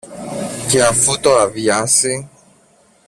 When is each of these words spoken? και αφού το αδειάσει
και 0.67 0.83
αφού 0.83 1.19
το 1.19 1.37
αδειάσει 1.37 2.29